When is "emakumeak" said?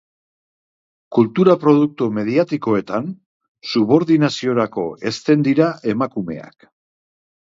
5.95-6.67